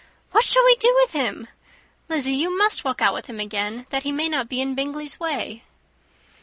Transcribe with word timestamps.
What 0.31 0.45
shall 0.45 0.65
we 0.65 0.73
do 0.77 0.95
with 0.99 1.11
him? 1.11 1.47
Lizzy, 2.09 2.33
you 2.33 2.57
must 2.57 2.83
walk 2.83 3.03
out 3.03 3.13
with 3.13 3.27
him 3.27 3.39
again, 3.39 3.85
that 3.91 4.01
he 4.01 4.11
may 4.11 4.27
not 4.29 4.49
be 4.49 4.59
in 4.59 4.73
Bingley's 4.73 5.19
way." 5.19 5.61